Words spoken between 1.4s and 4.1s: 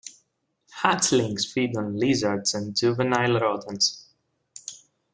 feed on lizards and juvenile rodents.